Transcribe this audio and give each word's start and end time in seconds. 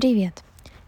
Привет! 0.00 0.44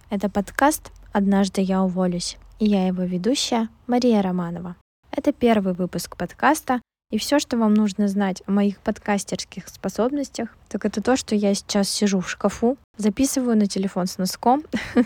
Это 0.09 0.29
подкаст 0.29 0.93
«Однажды 1.11 1.63
я 1.63 1.83
уволюсь» 1.83 2.39
и 2.61 2.67
я 2.67 2.87
его 2.87 3.03
ведущая 3.03 3.69
Мария 3.89 4.23
Романова. 4.23 4.77
Это 5.11 5.33
первый 5.33 5.75
выпуск 5.75 6.17
подкаста, 6.17 6.81
и 7.11 7.19
все, 7.19 7.41
что 7.41 7.59
вам 7.59 7.75
нужно 7.75 8.07
знать 8.07 8.41
о 8.47 8.53
моих 8.53 8.79
подкастерских 8.79 9.67
способностях, 9.67 10.51
так 10.69 10.85
это 10.85 11.03
то, 11.03 11.17
что 11.17 11.35
я 11.35 11.55
сейчас 11.55 11.89
сижу 11.89 12.21
в 12.21 12.31
шкафу, 12.31 12.79
записываю 12.99 13.57
на 13.57 13.67
телефон 13.67 14.07
с 14.07 14.17
носком, 14.17 14.63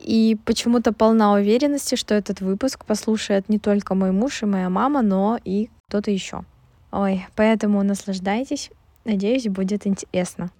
и 0.00 0.36
почему-то 0.44 0.92
полна 0.92 1.34
уверенности, 1.34 1.94
что 1.94 2.16
этот 2.16 2.40
выпуск 2.40 2.84
послушает 2.84 3.48
не 3.48 3.60
только 3.60 3.94
мой 3.94 4.10
муж 4.10 4.42
и 4.42 4.46
моя 4.46 4.70
мама, 4.70 5.02
но 5.02 5.38
и 5.44 5.70
кто-то 5.88 6.10
еще. 6.10 6.44
Ой, 6.90 7.24
поэтому 7.36 7.80
наслаждайтесь. 7.84 8.72
Надеюсь, 9.04 9.46
будет 9.46 9.86
интересно. 9.86 10.50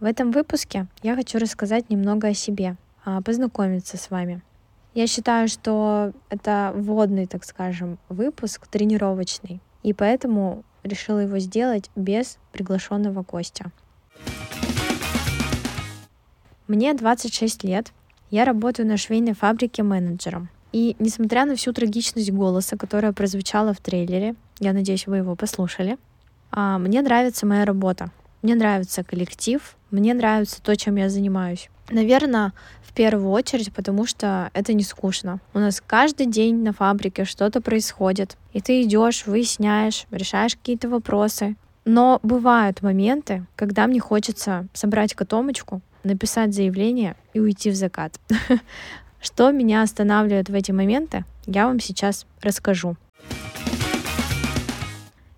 В 0.00 0.04
этом 0.04 0.30
выпуске 0.30 0.86
я 1.02 1.16
хочу 1.16 1.38
рассказать 1.40 1.90
немного 1.90 2.28
о 2.28 2.34
себе, 2.34 2.76
а, 3.04 3.20
познакомиться 3.20 3.96
с 3.96 4.10
вами. 4.10 4.42
Я 4.94 5.08
считаю, 5.08 5.48
что 5.48 6.12
это 6.30 6.72
вводный, 6.76 7.26
так 7.26 7.44
скажем, 7.44 7.98
выпуск, 8.08 8.68
тренировочный, 8.68 9.60
и 9.82 9.92
поэтому 9.92 10.62
решила 10.84 11.18
его 11.18 11.40
сделать 11.40 11.90
без 11.96 12.38
приглашенного 12.52 13.24
гостя. 13.24 13.72
Мне 16.68 16.94
26 16.94 17.64
лет, 17.64 17.92
я 18.30 18.44
работаю 18.44 18.86
на 18.86 18.98
швейной 18.98 19.34
фабрике 19.34 19.82
менеджером. 19.82 20.48
И 20.72 20.94
несмотря 21.00 21.44
на 21.44 21.56
всю 21.56 21.72
трагичность 21.72 22.30
голоса, 22.30 22.76
которая 22.76 23.12
прозвучала 23.12 23.74
в 23.74 23.80
трейлере, 23.80 24.36
я 24.60 24.72
надеюсь, 24.72 25.08
вы 25.08 25.16
его 25.16 25.34
послушали, 25.34 25.98
а, 26.52 26.78
мне 26.78 27.02
нравится 27.02 27.46
моя 27.46 27.64
работа. 27.64 28.12
Мне 28.42 28.54
нравится 28.54 29.02
коллектив, 29.02 29.76
мне 29.90 30.14
нравится 30.14 30.62
то, 30.62 30.76
чем 30.76 30.96
я 30.96 31.08
занимаюсь. 31.08 31.70
Наверное, 31.90 32.52
в 32.82 32.92
первую 32.92 33.30
очередь, 33.30 33.72
потому 33.72 34.06
что 34.06 34.50
это 34.54 34.74
не 34.74 34.84
скучно. 34.84 35.40
У 35.54 35.58
нас 35.58 35.82
каждый 35.84 36.26
день 36.26 36.62
на 36.62 36.72
фабрике 36.72 37.24
что-то 37.24 37.60
происходит, 37.60 38.36
и 38.52 38.60
ты 38.60 38.82
идешь, 38.82 39.26
выясняешь, 39.26 40.06
решаешь 40.10 40.56
какие-то 40.56 40.88
вопросы. 40.88 41.56
Но 41.84 42.20
бывают 42.22 42.82
моменты, 42.82 43.46
когда 43.56 43.86
мне 43.86 43.98
хочется 43.98 44.68
собрать 44.74 45.14
котомочку, 45.14 45.80
написать 46.04 46.54
заявление 46.54 47.16
и 47.32 47.40
уйти 47.40 47.70
в 47.70 47.74
закат. 47.74 48.20
Что 49.20 49.50
меня 49.50 49.82
останавливает 49.82 50.48
в 50.48 50.54
эти 50.54 50.70
моменты, 50.70 51.24
я 51.46 51.66
вам 51.66 51.80
сейчас 51.80 52.26
расскажу. 52.40 52.96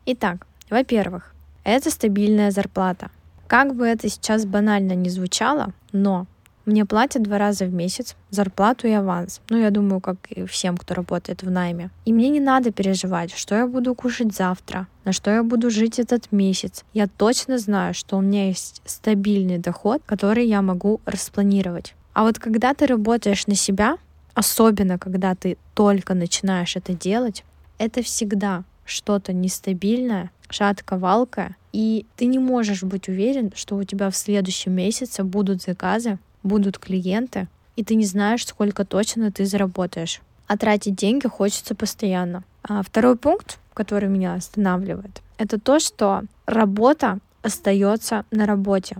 Итак, 0.07 0.47
во-первых, 0.69 1.35
это 1.64 1.91
стабильная 1.91 2.50
зарплата. 2.50 3.11
Как 3.47 3.75
бы 3.75 3.86
это 3.86 4.08
сейчас 4.08 4.44
банально 4.44 4.92
не 4.92 5.11
звучало, 5.11 5.72
но 5.92 6.27
мне 6.67 6.84
платят 6.84 7.22
два 7.22 7.39
раза 7.39 7.64
в 7.64 7.72
месяц 7.72 8.14
зарплату 8.30 8.86
и 8.86 8.92
аванс. 8.92 9.41
Ну, 9.50 9.58
я 9.58 9.70
думаю, 9.70 10.00
как 10.00 10.19
и 10.28 10.44
всем, 10.44 10.77
кто 10.77 10.94
работает 10.94 11.42
в 11.42 11.50
найме. 11.50 11.91
И 12.05 12.12
мне 12.12 12.28
не 12.28 12.39
надо 12.39 12.70
переживать, 12.70 13.34
что 13.34 13.56
я 13.56 13.67
буду 13.67 13.94
кушать 13.94 14.34
завтра, 14.34 14.86
на 15.05 15.12
что 15.12 15.30
я 15.30 15.42
буду 15.42 15.70
жить 15.70 15.98
этот 15.98 16.30
месяц. 16.30 16.84
Я 16.92 17.08
точно 17.08 17.58
знаю, 17.58 17.95
что 17.95 18.19
у 18.19 18.20
меня 18.20 18.47
есть 18.47 18.83
стабильный 18.84 19.58
доход, 19.58 20.02
который 20.06 20.47
я 20.47 20.62
могу 20.62 21.00
распланировать. 21.06 21.95
А 22.12 22.22
вот 22.22 22.39
когда 22.39 22.74
ты 22.74 22.86
работаешь 22.86 23.47
на 23.47 23.55
себя, 23.55 23.97
особенно 24.34 24.98
когда 24.98 25.34
ты 25.34 25.56
только 25.74 26.14
начинаешь 26.14 26.77
это 26.77 26.92
делать, 26.92 27.45
это 27.78 28.02
всегда 28.02 28.64
что-то 28.91 29.33
нестабильное, 29.33 30.30
шатко-валкое, 30.48 31.56
и 31.72 32.06
ты 32.16 32.27
не 32.27 32.38
можешь 32.38 32.83
быть 32.83 33.08
уверен, 33.08 33.52
что 33.55 33.77
у 33.77 33.84
тебя 33.84 34.10
в 34.10 34.16
следующем 34.16 34.72
месяце 34.72 35.22
будут 35.24 35.62
заказы, 35.62 36.18
будут 36.42 36.78
клиенты, 36.78 37.48
и 37.77 37.84
ты 37.84 37.95
не 37.95 38.05
знаешь, 38.05 38.46
сколько 38.46 38.84
точно 38.84 39.30
ты 39.30 39.46
заработаешь. 39.46 40.20
А 40.46 40.56
тратить 40.56 40.96
деньги 40.96 41.29
хочется 41.29 41.74
постоянно. 41.74 42.42
А 42.62 42.83
второй 42.83 43.17
пункт, 43.17 43.58
который 43.73 44.08
меня 44.08 44.34
останавливает, 44.34 45.23
это 45.39 45.58
то, 45.58 45.79
что 45.79 46.23
работа 46.46 47.18
остается 47.42 48.24
на 48.30 48.46
работе. 48.46 48.96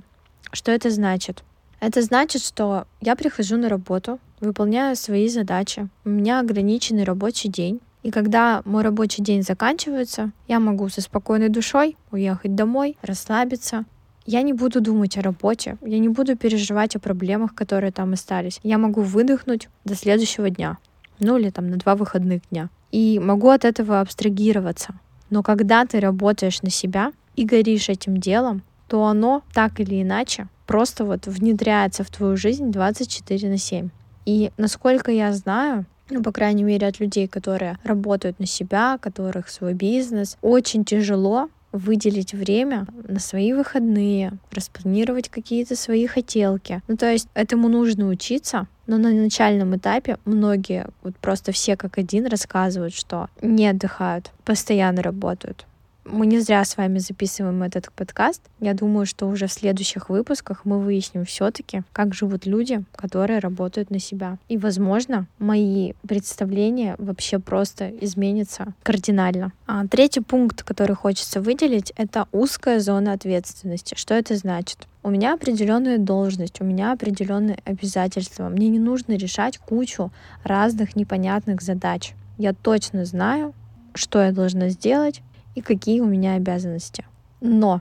Что 0.53 0.73
это 0.73 0.91
значит? 0.91 1.43
Это 1.81 2.03
значит, 2.03 2.43
что 2.43 2.87
я 3.01 3.17
прихожу 3.17 3.57
на 3.57 3.69
работу, 3.69 4.19
выполняю 4.41 4.97
свои 4.97 5.29
задачи, 5.29 5.89
у 6.05 6.09
меня 6.09 6.41
ограниченный 6.41 7.05
рабочий 7.05 7.49
день, 7.49 7.81
и 8.03 8.11
когда 8.11 8.63
мой 8.65 8.83
рабочий 8.83 9.23
день 9.23 9.43
заканчивается, 9.43 10.33
я 10.49 10.59
могу 10.59 10.89
со 10.89 11.01
спокойной 11.01 11.49
душой 11.49 11.97
уехать 12.11 12.55
домой, 12.55 12.97
расслабиться. 13.03 13.85
Я 14.27 14.43
не 14.43 14.53
буду 14.53 14.81
думать 14.81 15.19
о 15.19 15.23
работе, 15.23 15.77
я 15.83 15.99
не 15.99 16.09
буду 16.09 16.37
переживать 16.37 16.97
о 16.97 17.01
проблемах, 17.01 17.55
которые 17.55 17.91
там 17.93 18.13
остались. 18.13 18.61
Я 18.63 18.79
могу 18.79 19.03
выдохнуть 19.03 19.69
до 19.85 19.95
следующего 19.95 20.51
дня, 20.51 20.79
ну 21.19 21.37
или 21.37 21.51
там 21.51 21.69
на 21.69 21.77
два 21.77 21.95
выходных 21.95 22.43
дня. 22.51 22.71
И 22.93 23.19
могу 23.19 23.49
от 23.49 23.65
этого 23.65 24.01
абстрагироваться. 24.01 24.95
Но 25.31 25.43
когда 25.43 25.85
ты 25.85 26.01
работаешь 26.01 26.63
на 26.63 26.71
себя 26.71 27.13
и 27.37 27.45
горишь 27.45 27.89
этим 27.89 28.17
делом, 28.17 28.63
то 28.89 29.05
оно 29.05 29.43
так 29.53 29.79
или 29.79 30.03
иначе 30.03 30.49
просто 30.67 31.05
вот 31.05 31.27
внедряется 31.27 32.03
в 32.03 32.11
твою 32.11 32.37
жизнь 32.37 32.71
24 32.73 33.49
на 33.49 33.59
7. 33.59 33.91
И 34.27 34.51
насколько 34.57 35.11
я 35.11 35.33
знаю, 35.33 35.87
ну, 36.11 36.23
по 36.23 36.33
крайней 36.33 36.65
мере, 36.65 36.87
от 36.87 37.01
людей, 37.01 37.29
которые 37.29 37.79
работают 37.85 38.39
на 38.39 38.47
себя, 38.47 38.99
которых 39.01 39.49
свой 39.49 39.75
бизнес, 39.75 40.37
очень 40.43 40.85
тяжело 40.85 41.49
выделить 41.73 42.35
время 42.35 42.87
на 43.07 43.21
свои 43.21 43.53
выходные, 43.53 44.33
распланировать 44.51 45.29
какие-то 45.29 45.77
свои 45.77 46.07
хотелки. 46.07 46.83
Ну, 46.89 46.97
то 46.97 47.11
есть 47.11 47.29
этому 47.35 47.69
нужно 47.69 48.09
учиться, 48.09 48.67
но 48.87 48.99
на 48.99 49.13
начальном 49.13 49.77
этапе 49.77 50.19
многие, 50.25 50.89
вот 51.03 51.17
просто 51.17 51.53
все 51.53 51.77
как 51.77 51.99
один 51.99 52.27
рассказывают, 52.27 52.95
что 52.95 53.29
не 53.41 53.69
отдыхают, 53.69 54.33
постоянно 54.45 55.03
работают. 55.03 55.65
Мы 56.13 56.27
не 56.27 56.41
зря 56.41 56.65
с 56.65 56.77
вами 56.77 56.99
записываем 56.99 57.63
этот 57.63 57.93
подкаст. 57.93 58.43
Я 58.59 58.75
думаю, 58.75 59.07
что 59.07 59.29
уже 59.29 59.47
в 59.47 59.53
следующих 59.53 60.09
выпусках 60.09 60.65
мы 60.65 60.81
выясним 60.81 61.25
все-таки, 61.25 61.83
как 61.93 62.15
живут 62.15 62.47
люди, 62.47 62.83
которые 62.97 63.39
работают 63.39 63.91
на 63.91 64.01
себя. 64.01 64.37
И, 64.49 64.59
возможно, 64.59 65.27
мои 65.39 65.93
представления 66.07 66.97
вообще 66.99 67.39
просто 67.39 67.91
изменятся 68.01 68.75
кардинально. 68.83 69.53
А 69.69 69.87
третий 69.87 70.21
пункт, 70.21 70.65
который 70.65 70.97
хочется 70.97 71.41
выделить, 71.41 71.93
это 71.97 72.27
узкая 72.33 72.81
зона 72.81 73.13
ответственности. 73.13 73.95
Что 73.97 74.15
это 74.15 74.35
значит? 74.37 74.89
У 75.05 75.11
меня 75.11 75.35
определенная 75.35 75.99
должность, 75.99 76.61
у 76.61 76.65
меня 76.65 76.93
определенные 76.93 77.59
обязательства. 77.65 78.49
Мне 78.49 78.69
не 78.69 78.81
нужно 78.81 79.13
решать 79.13 79.59
кучу 79.59 80.11
разных 80.43 80.97
непонятных 80.97 81.63
задач. 81.63 82.15
Я 82.37 82.53
точно 82.53 83.05
знаю, 83.05 83.55
что 83.95 84.21
я 84.21 84.33
должна 84.33 84.69
сделать, 84.69 85.23
и 85.55 85.61
какие 85.61 86.01
у 86.01 86.07
меня 86.07 86.35
обязанности. 86.35 87.05
Но 87.41 87.81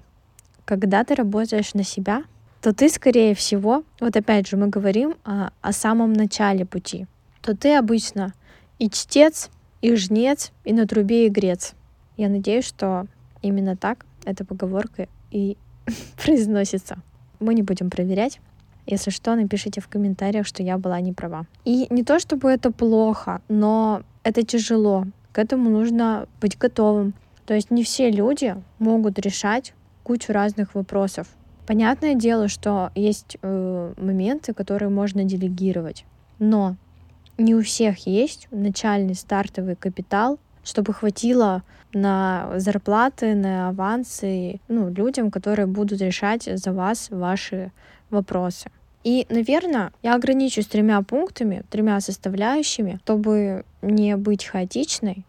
когда 0.66 1.04
ты 1.04 1.16
работаешь 1.16 1.74
на 1.74 1.84
себя, 1.84 2.24
то 2.62 2.74
ты, 2.74 2.90
скорее 2.90 3.36
всего, 3.36 3.84
вот 4.00 4.16
опять 4.16 4.48
же 4.48 4.58
мы 4.58 4.68
говорим 4.68 5.16
о, 5.24 5.52
о 5.62 5.72
самом 5.72 6.14
начале 6.14 6.66
пути, 6.66 7.08
то 7.42 7.56
ты 7.56 7.76
обычно 7.76 8.34
и 8.80 8.90
чтец, 8.90 9.50
и 9.82 9.96
жнец, 9.96 10.52
и 10.66 10.74
на 10.74 10.86
трубе 10.86 11.28
и 11.28 11.30
грец. 11.30 11.74
Я 12.18 12.30
надеюсь, 12.30 12.66
что 12.66 13.08
именно 13.42 13.78
так 13.78 14.06
эта 14.26 14.44
поговорка 14.44 15.08
и 15.32 15.58
произносится. 16.24 16.98
Мы 17.40 17.54
не 17.54 17.64
будем 17.64 17.90
проверять. 17.90 18.42
Если 18.86 19.12
что, 19.12 19.36
напишите 19.36 19.82
в 19.82 19.88
комментариях, 19.88 20.48
что 20.48 20.64
я 20.64 20.78
была 20.78 21.00
не 21.00 21.14
права. 21.14 21.46
И 21.64 21.88
не 21.90 22.04
то 22.04 22.20
чтобы 22.20 22.50
это 22.50 22.72
плохо, 22.72 23.42
но 23.48 24.02
это 24.24 24.44
тяжело. 24.44 25.06
К 25.32 25.40
этому 25.40 25.70
нужно 25.70 26.28
быть 26.42 26.58
готовым. 26.58 27.14
То 27.50 27.56
есть 27.56 27.72
не 27.72 27.84
все 27.84 28.12
люди 28.12 28.56
могут 28.78 29.18
решать 29.18 29.74
кучу 30.04 30.32
разных 30.32 30.76
вопросов. 30.76 31.26
Понятное 31.66 32.14
дело, 32.14 32.48
что 32.48 32.92
есть 32.94 33.38
э, 33.42 33.94
моменты, 33.98 34.54
которые 34.54 34.90
можно 34.90 35.24
делегировать, 35.24 36.06
но 36.38 36.76
не 37.40 37.56
у 37.56 37.64
всех 37.64 38.06
есть 38.06 38.48
начальный 38.52 39.16
стартовый 39.16 39.76
капитал, 39.76 40.38
чтобы 40.64 40.94
хватило 40.94 41.64
на 41.92 42.52
зарплаты, 42.58 43.34
на 43.34 43.70
авансы, 43.70 44.60
ну, 44.68 44.90
людям, 44.90 45.32
которые 45.32 45.66
будут 45.66 46.02
решать 46.02 46.44
за 46.44 46.72
вас 46.72 47.10
ваши 47.10 47.72
вопросы. 48.12 48.70
И, 49.04 49.26
наверное, 49.30 49.92
я 50.04 50.14
ограничусь 50.14 50.68
тремя 50.68 51.02
пунктами, 51.02 51.64
тремя 51.72 52.00
составляющими, 52.00 53.00
чтобы 53.06 53.66
не 53.82 54.18
быть 54.18 54.46
хаотичной. 54.46 55.26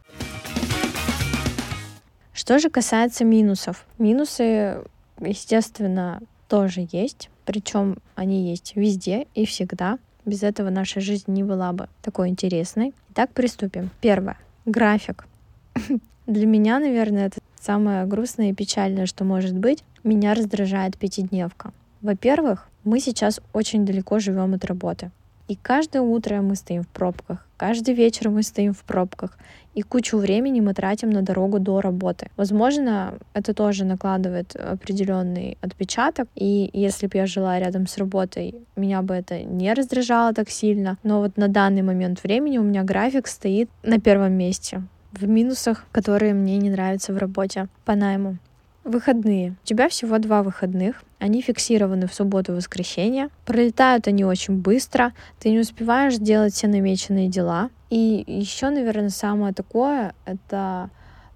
Что 2.40 2.58
же 2.58 2.70
касается 2.70 3.22
минусов. 3.22 3.84
Минусы, 3.98 4.78
естественно, 5.20 6.22
тоже 6.48 6.88
есть. 6.90 7.28
Причем 7.44 7.98
они 8.14 8.48
есть 8.48 8.76
везде 8.76 9.26
и 9.34 9.44
всегда. 9.44 9.98
Без 10.24 10.42
этого 10.42 10.70
наша 10.70 11.02
жизнь 11.02 11.30
не 11.30 11.44
была 11.44 11.74
бы 11.74 11.90
такой 12.00 12.30
интересной. 12.30 12.94
Итак, 13.10 13.28
приступим. 13.34 13.90
Первое. 14.00 14.38
График. 14.64 15.26
Для 16.26 16.46
меня, 16.46 16.78
наверное, 16.78 17.26
это 17.26 17.40
самое 17.60 18.06
грустное 18.06 18.52
и 18.52 18.54
печальное, 18.54 19.04
что 19.04 19.24
может 19.24 19.54
быть. 19.54 19.84
Меня 20.02 20.32
раздражает 20.32 20.96
пятидневка. 20.96 21.74
Во-первых, 22.00 22.68
мы 22.84 23.00
сейчас 23.00 23.42
очень 23.52 23.84
далеко 23.84 24.18
живем 24.18 24.54
от 24.54 24.64
работы. 24.64 25.10
И 25.50 25.56
каждое 25.56 26.00
утро 26.00 26.42
мы 26.42 26.54
стоим 26.54 26.84
в 26.84 26.86
пробках, 26.86 27.44
каждый 27.56 27.92
вечер 27.92 28.30
мы 28.30 28.44
стоим 28.44 28.72
в 28.72 28.84
пробках, 28.84 29.36
и 29.74 29.82
кучу 29.82 30.16
времени 30.16 30.60
мы 30.60 30.74
тратим 30.74 31.10
на 31.10 31.22
дорогу 31.22 31.58
до 31.58 31.80
работы. 31.80 32.30
Возможно, 32.36 33.14
это 33.34 33.52
тоже 33.52 33.84
накладывает 33.84 34.54
определенный 34.54 35.58
отпечаток, 35.60 36.28
и 36.36 36.70
если 36.72 37.08
бы 37.08 37.18
я 37.18 37.26
жила 37.26 37.58
рядом 37.58 37.88
с 37.88 37.98
работой, 37.98 38.54
меня 38.76 39.02
бы 39.02 39.12
это 39.12 39.42
не 39.42 39.74
раздражало 39.74 40.32
так 40.32 40.50
сильно, 40.50 40.98
но 41.02 41.18
вот 41.18 41.36
на 41.36 41.48
данный 41.48 41.82
момент 41.82 42.22
времени 42.22 42.58
у 42.58 42.62
меня 42.62 42.84
график 42.84 43.26
стоит 43.26 43.68
на 43.82 43.98
первом 43.98 44.34
месте 44.34 44.84
в 45.10 45.26
минусах, 45.26 45.84
которые 45.90 46.32
мне 46.32 46.58
не 46.58 46.70
нравятся 46.70 47.12
в 47.12 47.18
работе 47.18 47.66
по 47.84 47.96
найму. 47.96 48.36
Выходные. 48.84 49.56
У 49.62 49.66
тебя 49.66 49.88
всего 49.88 50.18
два 50.18 50.42
выходных. 50.42 51.02
Они 51.18 51.42
фиксированы 51.42 52.06
в 52.06 52.14
субботу 52.14 52.52
и 52.52 52.56
воскресенье. 52.56 53.28
Пролетают 53.44 54.08
они 54.08 54.24
очень 54.24 54.56
быстро. 54.56 55.12
Ты 55.38 55.50
не 55.50 55.58
успеваешь 55.58 56.16
делать 56.16 56.54
все 56.54 56.66
намеченные 56.66 57.28
дела. 57.28 57.70
И 57.90 58.24
еще, 58.26 58.70
наверное, 58.70 59.10
самое 59.10 59.52
такое— 59.52 60.14
это 60.24 60.90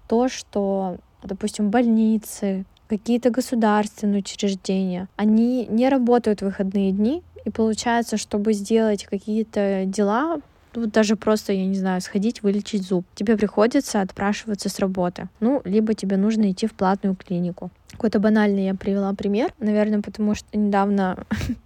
то, 0.07 0.27
что, 0.27 0.97
допустим, 1.23 1.69
больницы, 1.69 2.65
какие-то 2.87 3.29
государственные 3.29 4.19
учреждения, 4.19 5.07
они 5.15 5.65
не 5.67 5.89
работают 5.89 6.41
в 6.41 6.45
выходные 6.45 6.91
дни, 6.91 7.23
и 7.45 7.51
получается, 7.51 8.17
чтобы 8.17 8.53
сделать 8.53 9.05
какие-то 9.05 9.83
дела 9.85 10.39
ну, 10.75 10.87
даже 10.87 11.15
просто, 11.15 11.53
я 11.53 11.65
не 11.65 11.75
знаю, 11.75 12.01
сходить, 12.01 12.43
вылечить 12.43 12.83
зуб. 12.83 13.05
Тебе 13.15 13.37
приходится 13.37 14.01
отпрашиваться 14.01 14.69
с 14.69 14.79
работы. 14.79 15.27
Ну, 15.39 15.61
либо 15.65 15.93
тебе 15.93 16.17
нужно 16.17 16.51
идти 16.51 16.67
в 16.67 16.73
платную 16.73 17.15
клинику. 17.15 17.71
Какой-то 17.91 18.19
банальный 18.19 18.65
я 18.65 18.75
привела 18.75 19.13
пример. 19.13 19.53
Наверное, 19.59 20.01
потому 20.01 20.35
что 20.35 20.47
недавно 20.57 21.17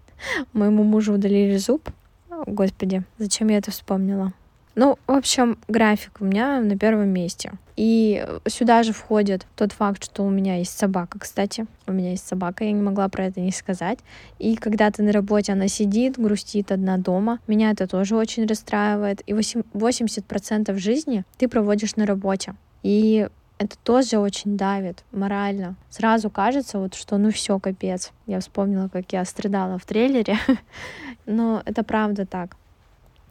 моему 0.54 0.84
мужу 0.84 1.14
удалили 1.14 1.58
зуб. 1.58 1.90
Господи, 2.46 3.04
зачем 3.18 3.50
я 3.50 3.58
это 3.58 3.72
вспомнила? 3.72 4.34
Ну, 4.76 4.98
в 5.08 5.12
общем, 5.12 5.58
график 5.68 6.22
у 6.22 6.26
меня 6.26 6.62
на 6.62 6.78
первом 6.78 7.10
месте. 7.10 7.52
И 7.76 8.26
сюда 8.48 8.84
же 8.84 8.94
входит 8.94 9.48
тот 9.56 9.72
факт, 9.72 10.04
что 10.04 10.24
у 10.24 10.30
меня 10.30 10.58
есть 10.58 10.78
собака, 10.78 11.18
кстати. 11.20 11.66
У 11.88 11.92
меня 11.92 12.12
есть 12.12 12.28
собака, 12.28 12.64
я 12.64 12.72
не 12.72 12.82
могла 12.82 13.08
про 13.10 13.26
это 13.26 13.40
не 13.40 13.52
сказать. 13.52 14.00
И 14.38 14.56
когда 14.56 14.92
ты 14.92 15.02
на 15.02 15.12
работе, 15.12 15.54
она 15.54 15.68
сидит, 15.68 16.20
грустит 16.20 16.72
одна 16.72 16.98
дома. 16.98 17.40
Меня 17.48 17.72
это 17.72 17.88
тоже 17.88 18.16
очень 18.16 18.46
расстраивает. 18.46 19.22
И 19.28 19.34
80% 19.34 20.78
жизни 20.78 21.24
ты 21.38 21.48
проводишь 21.48 21.96
на 21.96 22.06
работе. 22.06 22.56
И 22.84 23.28
это 23.60 23.78
тоже 23.84 24.20
очень 24.20 24.56
давит 24.56 25.04
морально. 25.12 25.76
Сразу 25.90 26.30
кажется, 26.30 26.80
вот, 26.80 26.96
что 26.96 27.18
ну 27.18 27.32
все, 27.32 27.60
капец. 27.60 28.12
Я 28.26 28.40
вспомнила, 28.40 28.88
как 28.88 29.12
я 29.12 29.26
страдала 29.26 29.78
в 29.78 29.86
трейлере. 29.86 30.38
Но 31.26 31.62
это 31.66 31.84
правда 31.84 32.26
так. 32.26 32.56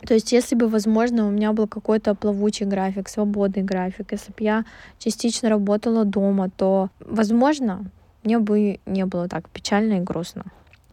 То 0.06 0.14
есть, 0.14 0.32
если 0.32 0.54
бы, 0.54 0.68
возможно, 0.68 1.26
у 1.26 1.30
меня 1.30 1.52
был 1.52 1.66
какой-то 1.66 2.14
плавучий 2.14 2.66
график, 2.66 3.08
свободный 3.08 3.62
график, 3.62 4.12
если 4.12 4.30
бы 4.30 4.36
я 4.38 4.64
частично 4.98 5.48
работала 5.48 6.04
дома, 6.04 6.50
то, 6.50 6.90
возможно, 7.00 7.84
мне 8.22 8.38
бы 8.38 8.78
не 8.86 9.06
было 9.06 9.28
так 9.28 9.48
печально 9.48 9.94
и 9.94 10.00
грустно. 10.00 10.44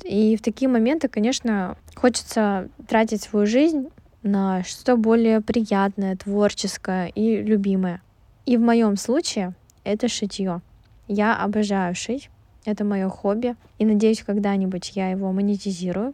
И 0.03 0.35
в 0.35 0.41
такие 0.41 0.67
моменты, 0.67 1.07
конечно, 1.07 1.77
хочется 1.95 2.69
тратить 2.87 3.21
свою 3.21 3.45
жизнь 3.45 3.87
на 4.23 4.63
что-то 4.63 4.97
более 4.97 5.41
приятное, 5.41 6.15
творческое 6.15 7.07
и 7.07 7.41
любимое. 7.41 8.01
И 8.45 8.57
в 8.57 8.61
моем 8.61 8.97
случае 8.97 9.53
это 9.83 10.07
шитье. 10.07 10.61
Я 11.07 11.37
обожаю 11.37 11.95
шить, 11.95 12.29
это 12.65 12.83
мое 12.83 13.07
хобби, 13.09 13.55
и 13.77 13.85
надеюсь, 13.85 14.23
когда-нибудь 14.23 14.93
я 14.95 15.09
его 15.09 15.31
монетизирую, 15.31 16.13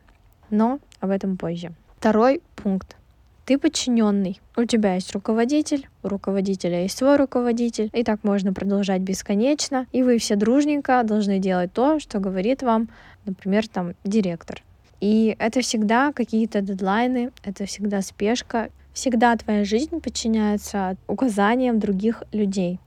но 0.50 0.80
об 1.00 1.10
этом 1.10 1.38
позже. 1.38 1.74
Второй 2.02 2.42
пункт. 2.56 2.96
Ты 3.46 3.60
подчиненный. 3.60 4.42
У 4.58 4.66
тебя 4.66 4.96
есть 4.96 5.14
руководитель, 5.14 5.88
у 6.02 6.08
руководителя 6.08 6.82
есть 6.82 6.98
свой 6.98 7.16
руководитель, 7.16 7.92
и 7.94 8.04
так 8.04 8.24
можно 8.24 8.54
продолжать 8.54 9.02
бесконечно, 9.02 9.86
и 9.92 10.02
вы 10.02 10.18
все 10.18 10.36
дружненько 10.36 11.04
должны 11.04 11.38
делать 11.38 11.72
то, 11.74 12.00
что 12.00 12.18
говорит 12.18 12.64
вам, 12.64 12.90
например, 13.26 13.68
там 13.68 13.94
директор. 14.04 14.64
И 15.00 15.36
это 15.38 15.62
всегда 15.62 16.12
какие-то 16.12 16.62
дедлайны, 16.62 17.30
это 17.44 17.68
всегда 17.68 18.02
спешка, 18.02 18.70
всегда 18.94 19.36
твоя 19.38 19.64
жизнь 19.64 20.02
подчиняется 20.02 20.98
указаниям 21.06 21.78
других 21.78 22.24
людей. 22.32 22.80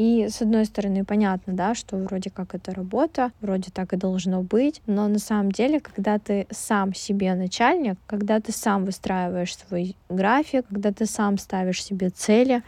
И 0.00 0.28
с 0.30 0.40
одной 0.40 0.64
стороны 0.64 1.04
понятно, 1.04 1.52
да, 1.52 1.74
что 1.74 1.98
вроде 1.98 2.30
как 2.30 2.54
это 2.54 2.72
работа, 2.72 3.32
вроде 3.42 3.70
так 3.70 3.92
и 3.92 3.98
должно 3.98 4.40
быть, 4.40 4.80
но 4.86 5.08
на 5.08 5.18
самом 5.18 5.52
деле, 5.52 5.78
когда 5.78 6.18
ты 6.18 6.46
сам 6.50 6.94
себе 6.94 7.34
начальник, 7.34 7.98
когда 8.06 8.40
ты 8.40 8.50
сам 8.50 8.86
выстраиваешь 8.86 9.58
свой 9.58 9.94
график, 10.08 10.64
когда 10.68 10.90
ты 10.90 11.04
сам 11.04 11.36
ставишь 11.36 11.84
себе 11.84 12.08
цели 12.08 12.62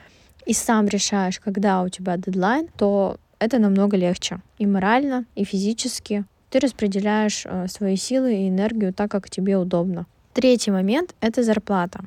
и 0.44 0.52
сам 0.52 0.88
решаешь, 0.88 1.40
когда 1.40 1.82
у 1.82 1.88
тебя 1.88 2.18
дедлайн, 2.18 2.68
то 2.76 3.16
это 3.38 3.58
намного 3.58 3.96
легче 3.96 4.40
и 4.58 4.66
морально, 4.66 5.24
и 5.34 5.44
физически. 5.44 6.26
Ты 6.50 6.58
распределяешь 6.58 7.46
э, 7.46 7.66
свои 7.66 7.96
силы 7.96 8.34
и 8.34 8.48
энергию 8.50 8.92
так, 8.92 9.10
как 9.10 9.30
тебе 9.30 9.56
удобно. 9.56 10.04
Третий 10.34 10.70
момент— 10.70 11.14
это 11.22 11.42
зарплата. 11.42 12.00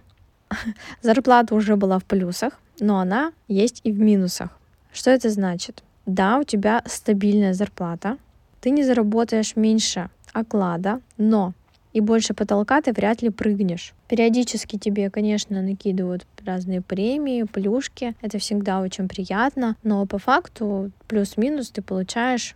Зарплата 1.01 1.56
уже 1.56 1.77
была 1.77 1.98
в 1.98 2.04
плюсах, 2.04 2.60
но 2.80 3.00
она 3.00 3.31
есть 3.48 3.81
и 3.83 3.92
в 3.92 4.00
минусах. 4.00 4.60
Что 4.95 5.12
это 5.12 5.30
значит? 5.30 5.83
Да, 6.06 6.39
у 6.39 6.44
тебя 6.45 6.81
стабильная 6.86 7.53
зарплата, 7.53 8.18
ты 8.62 8.69
не 8.69 8.81
заработаешь 8.83 9.57
меньше 9.57 10.09
оклада, 10.31 11.01
но 11.18 11.53
и 11.92 12.00
больше 12.00 12.33
потолка 12.33 12.81
ты 12.81 12.94
вряд 12.94 13.21
ли 13.21 13.30
прыгнешь. 13.30 13.94
Периодически 14.07 14.77
тебе, 14.77 15.09
конечно, 15.09 15.62
накидывают 15.62 16.25
разные 16.45 16.81
премии, 16.81 17.44
плюшки. 17.44 18.15
Это 18.21 18.39
всегда 18.39 18.80
очень 18.80 19.09
приятно, 19.09 19.75
но 19.83 20.06
по 20.06 20.18
факту 20.18 20.92
плюс-минус 21.09 21.71
ты 21.71 21.81
получаешь 21.81 22.56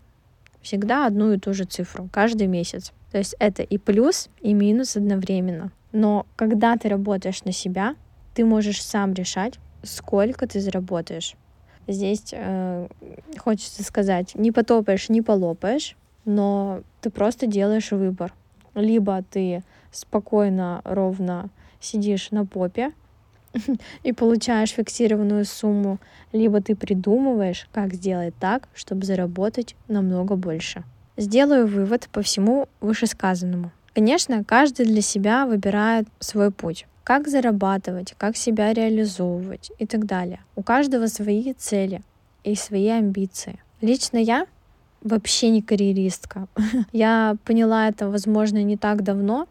всегда 0.61 1.07
одну 1.07 1.33
и 1.33 1.39
ту 1.39 1.53
же 1.53 1.65
цифру 1.65 2.07
каждый 2.09 2.47
месяц. 2.47 2.93
То 3.11 3.17
есть 3.17 3.35
это 3.39 3.63
и 3.63 3.77
плюс, 3.77 4.29
и 4.39 4.53
минус 4.53 4.95
одновременно. 4.95 5.73
Но 5.91 6.25
когда 6.37 6.77
ты 6.77 6.87
работаешь 6.87 7.43
на 7.43 7.51
себя, 7.51 7.95
ты 8.33 8.45
можешь 8.45 8.81
сам 8.81 9.13
решать, 9.13 9.59
сколько 9.83 10.47
ты 10.47 10.61
заработаешь. 10.61 11.35
Здесь 11.89 12.23
э, 12.33 12.87
хочется 13.39 13.83
сказать, 13.83 14.35
не 14.35 14.51
потопаешь, 14.51 15.09
не 15.09 15.23
полопаешь, 15.23 15.97
но 16.23 16.81
ты 17.01 17.09
просто 17.09 17.47
делаешь 17.47 17.89
выбор. 17.91 18.31
Либо 18.75 19.23
ты 19.23 19.63
спокойно, 19.91 20.81
ровно 20.83 21.49
сидишь 21.79 22.29
на 22.29 22.45
попе 22.45 22.93
и 24.03 24.13
получаешь 24.13 24.69
фиксированную 24.69 25.45
сумму, 25.45 25.97
либо 26.31 26.61
ты 26.61 26.75
придумываешь, 26.75 27.67
как 27.71 27.95
сделать 27.95 28.35
так, 28.39 28.67
чтобы 28.75 29.07
заработать 29.07 29.75
намного 29.87 30.35
больше. 30.35 30.83
Сделаю 31.17 31.65
вывод 31.65 32.07
по 32.11 32.21
всему 32.21 32.67
вышесказанному. 32.81 33.71
Конечно, 33.95 34.43
каждый 34.43 34.85
для 34.85 35.01
себя 35.01 35.47
выбирает 35.47 36.07
свой 36.19 36.51
путь 36.51 36.85
как 37.03 37.27
зарабатывать, 37.27 38.13
как 38.17 38.37
себя 38.37 38.73
реализовывать 38.73 39.71
и 39.79 39.85
так 39.85 40.05
далее. 40.05 40.41
У 40.55 40.63
каждого 40.63 41.07
свои 41.07 41.53
цели 41.53 42.01
и 42.43 42.55
свои 42.55 42.87
амбиции. 42.87 43.59
Лично 43.81 44.17
я 44.17 44.45
вообще 45.01 45.49
не 45.49 45.61
карьеристка. 45.61 46.47
Я 46.91 47.37
поняла 47.45 47.87
это, 47.87 48.09
возможно, 48.09 48.61
не 48.61 48.75
так 48.75 49.03
давно, 49.03 49.47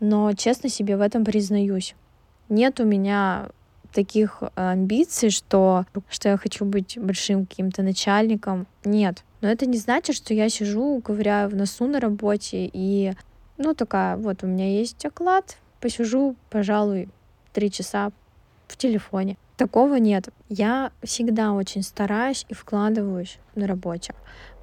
но 0.00 0.32
честно 0.32 0.68
себе 0.68 0.96
в 0.96 1.00
этом 1.00 1.24
признаюсь. 1.24 1.94
Нет 2.48 2.80
у 2.80 2.84
меня 2.84 3.48
таких 3.92 4.42
амбиций, 4.54 5.30
что, 5.30 5.84
что 6.08 6.30
я 6.30 6.36
хочу 6.36 6.64
быть 6.64 6.98
большим 6.98 7.46
каким-то 7.46 7.82
начальником. 7.82 8.66
Нет. 8.84 9.22
Но 9.40 9.48
это 9.48 9.66
не 9.66 9.78
значит, 9.78 10.16
что 10.16 10.34
я 10.34 10.48
сижу, 10.48 11.00
ковыряю 11.00 11.50
в 11.50 11.54
носу 11.54 11.86
на 11.86 12.00
работе 12.00 12.70
и, 12.72 13.12
ну, 13.58 13.74
такая, 13.74 14.16
вот 14.16 14.42
у 14.42 14.46
меня 14.46 14.68
есть 14.68 15.04
оклад, 15.04 15.56
посижу, 15.82 16.36
пожалуй, 16.48 17.08
три 17.52 17.70
часа 17.70 18.10
в 18.68 18.76
телефоне. 18.78 19.36
Такого 19.56 19.96
нет. 19.96 20.28
Я 20.48 20.92
всегда 21.02 21.52
очень 21.52 21.82
стараюсь 21.82 22.46
и 22.48 22.54
вкладываюсь 22.54 23.38
на 23.54 23.66
работе. 23.66 24.14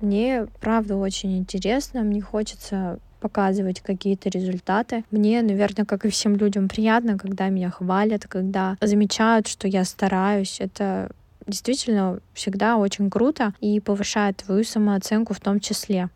Мне, 0.01 0.47
правда, 0.59 0.95
очень 0.95 1.37
интересно, 1.37 2.01
мне 2.01 2.21
хочется 2.21 2.99
показывать 3.19 3.81
какие-то 3.81 4.29
результаты. 4.29 5.03
Мне, 5.11 5.41
наверное, 5.41 5.85
как 5.85 6.05
и 6.05 6.09
всем 6.09 6.35
людям, 6.37 6.69
приятно, 6.69 7.17
когда 7.17 7.49
меня 7.49 7.69
хвалят, 7.69 8.25
когда 8.27 8.77
замечают, 8.81 9.47
что 9.47 9.67
я 9.67 9.83
стараюсь. 9.83 10.59
Это 10.59 11.11
действительно 11.45 12.19
всегда 12.33 12.77
очень 12.77 13.09
круто 13.09 13.53
и 13.59 13.79
повышает 13.79 14.37
твою 14.37 14.63
самооценку 14.63 15.33
в 15.33 15.39
том 15.39 15.59
числе 15.59 16.09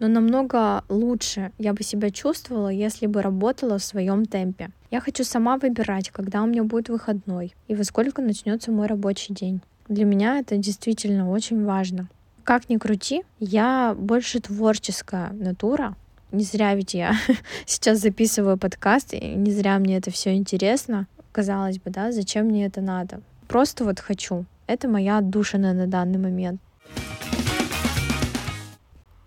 но 0.00 0.08
намного 0.08 0.82
лучше 0.88 1.52
я 1.58 1.72
бы 1.72 1.84
себя 1.84 2.10
чувствовала, 2.10 2.68
если 2.68 3.06
бы 3.06 3.22
работала 3.22 3.78
в 3.78 3.84
своем 3.84 4.26
темпе. 4.26 4.70
Я 4.90 5.00
хочу 5.00 5.22
сама 5.22 5.56
выбирать, 5.56 6.10
когда 6.10 6.42
у 6.42 6.46
меня 6.46 6.64
будет 6.64 6.88
выходной 6.88 7.54
и 7.68 7.76
во 7.76 7.84
сколько 7.84 8.20
начнется 8.22 8.72
мой 8.72 8.88
рабочий 8.88 9.32
день. 9.32 9.60
Для 9.88 10.04
меня 10.04 10.38
это 10.38 10.56
действительно 10.56 11.30
очень 11.30 11.64
важно. 11.64 12.08
Как 12.42 12.68
ни 12.68 12.78
крути, 12.78 13.22
я 13.38 13.94
больше 13.96 14.40
творческая 14.40 15.30
натура. 15.32 15.94
Не 16.32 16.44
зря 16.44 16.74
ведь 16.74 16.94
я 16.94 17.14
сейчас 17.66 18.00
записываю 18.00 18.56
подкаст, 18.56 19.12
и 19.14 19.34
не 19.34 19.52
зря 19.52 19.78
мне 19.78 19.96
это 19.98 20.10
все 20.10 20.34
интересно. 20.34 21.06
Казалось 21.32 21.78
бы, 21.78 21.90
да, 21.90 22.10
зачем 22.10 22.46
мне 22.46 22.66
это 22.66 22.80
надо? 22.80 23.20
Просто 23.46 23.84
вот 23.84 24.00
хочу. 24.00 24.46
Это 24.66 24.88
моя 24.88 25.18
отдушина 25.18 25.72
на 25.74 25.86
данный 25.86 26.18
момент. 26.18 26.60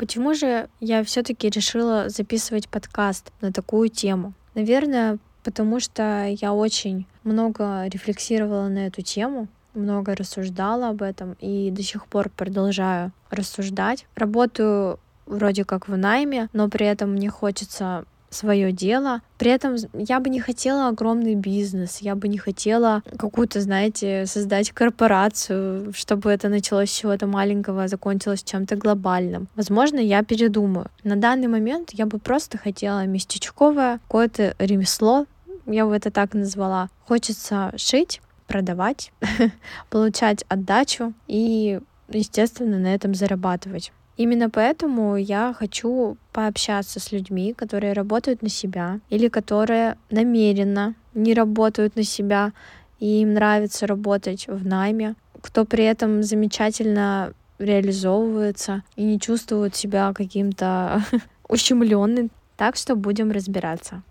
Почему 0.04 0.34
же 0.34 0.68
я 0.82 1.02
все-таки 1.06 1.50
решила 1.50 2.10
записывать 2.10 2.68
подкаст 2.68 3.32
на 3.40 3.54
такую 3.54 3.88
тему? 3.88 4.34
Наверное, 4.54 5.18
потому 5.46 5.80
что 5.80 6.26
я 6.28 6.52
очень 6.52 7.06
много 7.24 7.86
рефлексировала 7.88 8.68
на 8.68 8.88
эту 8.88 9.02
тему, 9.02 9.48
много 9.74 10.14
рассуждала 10.14 10.90
об 10.90 11.04
этом 11.04 11.38
и 11.40 11.72
до 11.72 11.84
сих 11.84 12.08
пор 12.08 12.28
продолжаю 12.28 13.14
рассуждать. 13.30 14.06
Работаю 14.16 15.00
вроде 15.26 15.64
как 15.64 15.88
в 15.88 15.96
найме, 15.96 16.50
но 16.52 16.68
при 16.68 16.86
этом 16.86 17.14
мне 17.14 17.30
хочется 17.30 18.04
свое 18.34 18.72
дело. 18.72 19.22
При 19.38 19.52
этом 19.52 19.76
я 19.94 20.20
бы 20.20 20.30
не 20.30 20.40
хотела 20.40 20.88
огромный 20.88 21.36
бизнес, 21.36 22.00
я 22.00 22.16
бы 22.16 22.28
не 22.28 22.38
хотела 22.38 23.04
какую-то, 23.18 23.62
знаете, 23.62 24.26
создать 24.26 24.72
корпорацию, 24.72 25.94
чтобы 25.94 26.32
это 26.32 26.50
началось 26.50 26.92
с 26.92 26.98
чего-то 26.98 27.28
маленького, 27.28 27.84
а 27.84 27.88
закончилось 27.88 28.44
чем-то 28.44 28.76
глобальным. 28.76 29.48
Возможно, 29.56 30.00
я 30.00 30.24
передумаю. 30.24 30.88
На 31.04 31.16
данный 31.16 31.48
момент 31.48 31.92
я 31.94 32.06
бы 32.06 32.20
просто 32.20 32.58
хотела 32.58 33.06
местечковое 33.06 34.00
какое-то 34.08 34.56
ремесло, 34.60 35.26
я 35.66 35.86
бы 35.86 35.96
это 35.96 36.12
так 36.12 36.34
назвала. 36.34 36.90
Хочется 37.08 37.74
шить, 37.78 38.22
продавать, 38.48 39.12
получать 39.90 40.44
отдачу 40.50 41.14
и, 41.28 41.80
естественно, 42.10 42.80
на 42.80 42.94
этом 42.94 43.16
зарабатывать. 43.16 43.92
Именно 44.16 44.50
поэтому 44.50 45.16
я 45.16 45.56
хочу 45.58 46.18
пообщаться 46.32 47.00
с 47.00 47.12
людьми, 47.12 47.54
которые 47.54 47.94
работают 47.94 48.44
на 48.44 48.50
себя 48.50 49.00
или 49.10 49.28
которые 49.28 49.98
намеренно 50.12 50.94
не 51.16 51.34
работают 51.34 51.96
на 51.96 52.04
себя, 52.04 52.54
и 53.00 53.22
им 53.22 53.34
нравится 53.34 53.88
работать 53.88 54.48
в 54.48 54.66
найме, 54.66 55.16
кто 55.42 55.66
при 55.66 55.84
этом 55.84 56.22
замечательно 56.22 57.34
реализовывается 57.58 58.84
и 58.96 59.04
не 59.04 59.20
чувствует 59.20 59.76
себя 59.76 60.14
каким-то 60.14 61.04
ущемленным. 61.50 62.30
Так 62.56 62.76
что 62.76 62.96
будем 62.96 63.32
разбираться. 63.32 64.04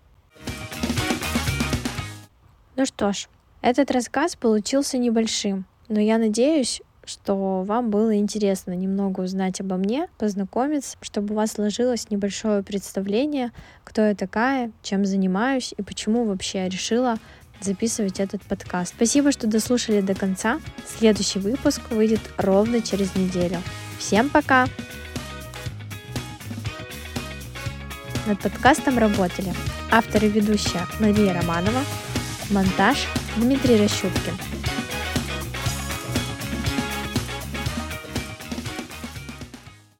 Ну 2.75 2.85
что 2.85 3.13
ж, 3.13 3.29
этот 3.61 3.91
рассказ 3.91 4.35
получился 4.35 4.97
небольшим, 4.97 5.65
но 5.87 5.99
я 5.99 6.17
надеюсь, 6.17 6.81
что 7.05 7.63
вам 7.63 7.89
было 7.89 8.15
интересно 8.15 8.71
немного 8.73 9.21
узнать 9.21 9.59
обо 9.59 9.77
мне, 9.77 10.07
познакомиться, 10.17 10.97
чтобы 11.01 11.33
у 11.33 11.37
вас 11.37 11.51
сложилось 11.51 12.09
небольшое 12.09 12.63
представление, 12.63 13.51
кто 13.83 14.01
я 14.01 14.15
такая, 14.15 14.71
чем 14.81 15.05
занимаюсь 15.05 15.73
и 15.77 15.81
почему 15.81 16.25
вообще 16.25 16.59
я 16.59 16.69
решила 16.69 17.17
записывать 17.61 18.19
этот 18.19 18.41
подкаст. 18.43 18.93
Спасибо, 18.95 19.31
что 19.31 19.47
дослушали 19.47 20.01
до 20.01 20.15
конца. 20.15 20.59
Следующий 20.85 21.39
выпуск 21.39 21.81
выйдет 21.89 22.21
ровно 22.37 22.81
через 22.81 23.15
неделю. 23.15 23.57
Всем 23.99 24.29
пока! 24.29 24.67
Над 28.27 28.39
подкастом 28.39 28.97
работали 28.97 29.53
автор 29.91 30.23
и 30.23 30.29
ведущая 30.29 30.87
Мария 30.99 31.33
Романова, 31.33 31.81
монтаж 32.51 33.07
Дмитрий 33.37 33.77
Рощупкин. 33.77 34.62